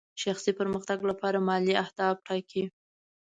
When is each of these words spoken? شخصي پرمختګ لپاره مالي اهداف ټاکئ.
شخصي 0.23 0.51
پرمختګ 0.59 0.99
لپاره 1.09 1.37
مالي 1.47 1.73
اهداف 1.83 2.15
ټاکئ. 2.27 2.63